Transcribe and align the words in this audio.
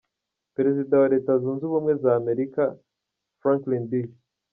Perezida 0.55 0.93
wa 1.01 1.07
Leta 1.13 1.31
zunze 1.41 1.63
ubumwe 1.65 1.93
za 2.03 2.11
Amerika 2.21 2.61
Franklin 3.39 3.83
D. 3.89 3.91